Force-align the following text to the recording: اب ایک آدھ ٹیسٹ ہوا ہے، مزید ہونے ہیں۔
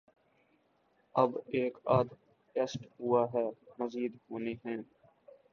اب 1.15 1.31
ایک 1.49 1.77
آدھ 1.87 2.13
ٹیسٹ 2.55 2.79
ہوا 2.99 3.25
ہے، 3.33 3.45
مزید 3.79 4.15
ہونے 4.29 4.53
ہیں۔ 4.65 4.77